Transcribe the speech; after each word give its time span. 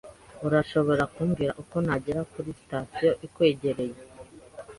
Urashobora 0.47 1.03
kumbwira 1.13 1.51
uko 1.61 1.75
nagera 1.85 2.21
kuri 2.31 2.49
sitasiyo 2.59 3.11
ikwegereye? 3.25 3.97